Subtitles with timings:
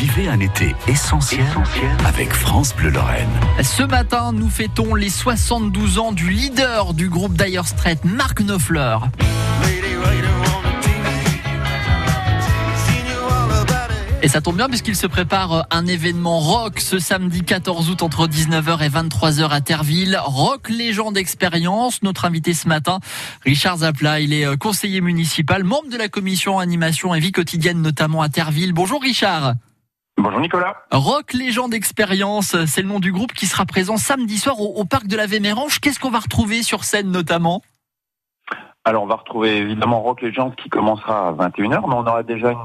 [0.00, 1.44] Vivez un été essentiel,
[2.06, 3.28] avec France Bleu Lorraine.
[3.62, 8.96] Ce matin, nous fêtons les 72 ans du leader du groupe Dire Straits, Marc Knopfler.
[14.22, 18.26] Et ça tombe bien puisqu'il se prépare un événement rock ce samedi 14 août entre
[18.26, 20.18] 19h et 23h à Terville.
[20.24, 22.02] Rock légende expérience.
[22.02, 23.00] Notre invité ce matin,
[23.44, 27.82] Richard Zapla, il est euh, conseiller municipal, membre de la commission animation et vie quotidienne
[27.82, 28.72] notamment à Terville.
[28.72, 29.56] Bonjour Richard.
[30.22, 30.76] Bonjour Nicolas.
[30.92, 35.06] Rock Légende Expérience, c'est le nom du groupe qui sera présent samedi soir au, parc
[35.06, 35.80] de la Vémérange.
[35.80, 37.62] Qu'est-ce qu'on va retrouver sur scène notamment?
[38.84, 42.52] Alors on va retrouver évidemment Rock Légende qui commencera à 21h, mais on aura déjà
[42.52, 42.58] une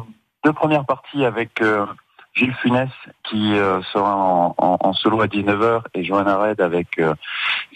[0.44, 1.86] deux premières parties avec euh,
[2.34, 2.90] Gilles Funès
[3.24, 7.16] qui euh, sera en, solo à 19h et Johanna Red avec euh,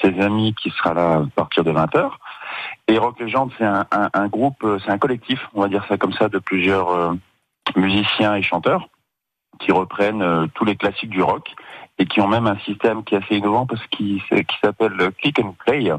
[0.02, 2.12] ses amis qui sera là à partir de 20h.
[2.90, 6.28] Et Rock Legend, c'est un, groupe, c'est un collectif, on va dire ça comme ça,
[6.28, 7.16] de plusieurs
[7.78, 8.90] musiciens et chanteurs
[9.60, 11.54] qui reprennent tous les classiques du rock
[11.98, 15.40] et qui ont même un système qui est assez innovant parce qu'il qui s'appelle Click
[15.40, 15.92] and Play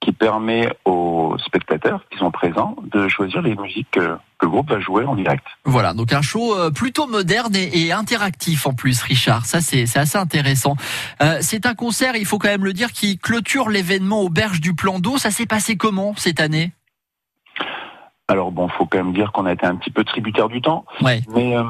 [0.00, 4.80] qui permet aux spectateurs qui sont présents de choisir les musiques que, le groupe va
[4.80, 5.44] jouer en direct.
[5.66, 9.44] Voilà, donc un show euh, plutôt moderne et, interactif en plus, Richard.
[9.44, 10.76] Ça, c'est assez intéressant.
[11.22, 14.62] Euh, c'est un concert, il faut quand même le dire, qui clôture l'événement aux berges
[14.62, 15.18] du plan d'eau.
[15.18, 16.72] Ça s'est passé comment cette année?
[18.28, 20.86] Alors bon, faut quand même dire qu'on a été un petit peu tributaire du temps.
[21.02, 21.20] Ouais.
[21.34, 21.64] Mais euh,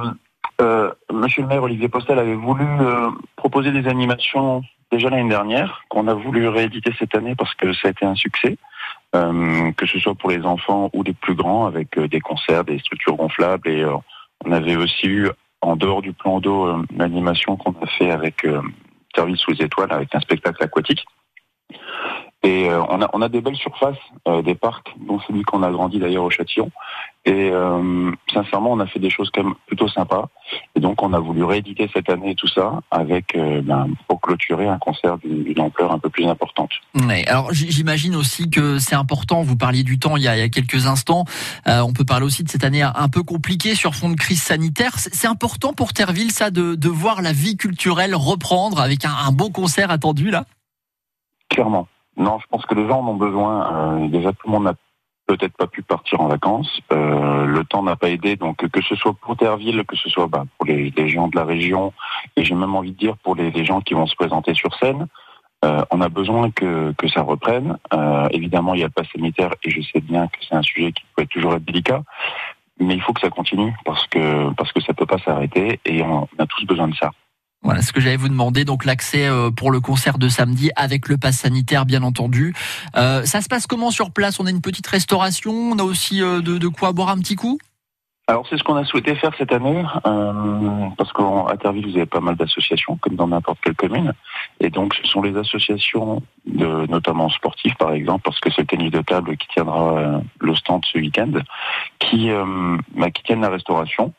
[0.60, 2.66] euh Monsieur le maire Olivier Postel avait voulu
[3.36, 7.88] proposer des animations déjà l'année dernière, qu'on a voulu rééditer cette année parce que ça
[7.88, 8.56] a été un succès,
[9.14, 12.64] euh, que ce soit pour les enfants ou les plus grands, avec euh, des concerts,
[12.64, 13.68] des structures gonflables.
[13.68, 13.96] Et euh,
[14.44, 15.28] on avait aussi eu,
[15.60, 18.46] en dehors du plan d'eau, l'animation qu'on a fait avec
[19.14, 21.04] Service sous étoiles, avec un spectacle aquatique.
[22.42, 23.98] Et on, a, on a des belles surfaces,
[24.42, 26.70] des parcs, dont celui qu'on a grandi d'ailleurs au Châtillon.
[27.26, 30.28] Et euh, sincèrement, on a fait des choses quand même plutôt sympas.
[30.74, 34.66] Et donc, on a voulu rééditer cette année tout ça avec euh, ben, pour clôturer
[34.66, 36.70] un concert d'une ampleur un peu plus importante.
[36.94, 39.42] Ouais, alors, j'imagine aussi que c'est important.
[39.42, 41.26] Vous parliez du temps il y a, il y a quelques instants.
[41.68, 44.42] Euh, on peut parler aussi de cette année un peu compliquée sur fond de crise
[44.42, 44.92] sanitaire.
[44.96, 49.30] C'est important pour Terville, ça, de, de, voir la vie culturelle reprendre avec un, un
[49.30, 50.44] beau concert attendu là?
[51.50, 51.86] Clairement.
[52.16, 54.02] Non, je pense que les gens en ont besoin.
[54.02, 54.74] Euh, déjà, tout le monde a
[55.30, 56.80] peut-être pas pu partir en vacances.
[56.92, 60.26] Euh, le temps n'a pas aidé, donc que ce soit pour Terville, que ce soit
[60.26, 61.92] bah, pour les, gens de la région,
[62.36, 65.06] et j'ai même envie de dire pour les, gens qui vont se présenter sur scène,
[65.64, 67.76] euh, on a besoin que, que ça reprenne.
[67.94, 70.62] Euh, évidemment, il y a le pass sanitaire, et je sais bien que c'est un
[70.62, 72.02] sujet qui peut toujours être délicat,
[72.80, 76.02] mais il faut que ça continue parce que parce que ça peut pas s'arrêter, et
[76.02, 77.12] on a tous besoin de ça.
[77.62, 78.64] Voilà ce que j'allais vous demander.
[78.64, 82.54] Donc l'accès euh, pour le concert de samedi avec le pass sanitaire, bien entendu.
[82.96, 84.40] Euh, ça se passe comment sur place?
[84.40, 85.52] On a une petite restauration.
[85.52, 87.58] On a aussi euh, de, quoi boire un petit coup?
[88.28, 92.20] Alors c'est ce qu'on a souhaité faire cette année, parce qu'à Terville vous avez pas
[92.20, 94.12] mal d'associations, comme dans n'importe quelle commune,
[94.60, 98.68] et donc ce sont les associations, de, notamment sportives par exemple, parce que c'est le
[98.68, 101.32] tennis de table qui tiendra le stand ce week-end,
[101.98, 102.30] qui,
[102.94, 104.14] bah, qui tiennent la restauration,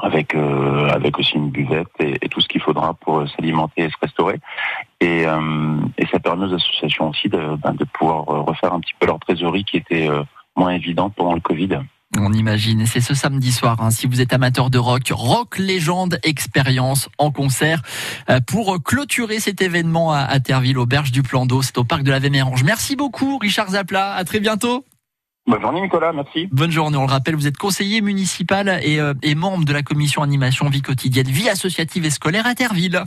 [0.00, 3.90] avec euh, avec aussi une buvette et, tout ce qu'il faudra pour euh, s'alimenter et
[3.90, 4.40] se restaurer.
[5.00, 8.94] Et, euh, et ça permet aux associations aussi de, ben, de pouvoir refaire un petit
[8.98, 10.08] peu leur trésorerie qui était
[10.56, 11.80] moins évidente pendant le Covid.
[12.18, 16.18] On imagine, c'est ce samedi soir, hein, si vous êtes amateur de rock, Rock Légende
[16.22, 17.80] Expérience en concert
[18.46, 20.38] pour clôturer cet événement à, à
[20.76, 22.64] au Berge du Plan d'eau, c'est au Parc de la Vémérange.
[22.64, 24.84] Merci beaucoup Richard Zapla, à très bientôt.
[25.46, 26.48] Bonne journée Nicolas, merci.
[26.52, 29.82] Bonne journée, on le rappelle, vous êtes conseiller municipal et, euh, et membre de la
[29.82, 33.02] commission animation vie quotidienne, vie associative et scolaire à Terville.